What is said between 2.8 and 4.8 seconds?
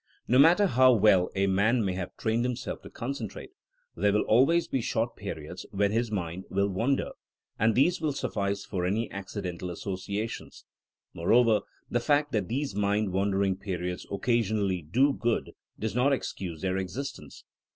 to concentrate, there will always